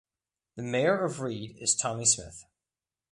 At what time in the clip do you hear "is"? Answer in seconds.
1.59-1.75